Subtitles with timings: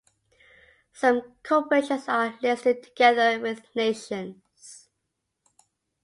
[0.93, 4.89] Some corporations are listed together with nations.